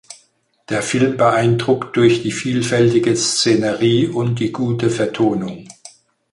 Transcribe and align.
Der 0.69 0.81
Film 0.81 1.15
beeindruckt 1.15 1.95
durch 1.95 2.23
die 2.23 2.31
vielfältige 2.31 3.15
Szenerie 3.15 4.07
und 4.07 4.39
die 4.39 4.51
gute 4.51 4.89
Vertonung. 4.89 5.67